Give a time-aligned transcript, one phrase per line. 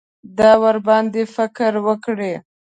[0.37, 2.33] دا ورباندې فکر وکړي.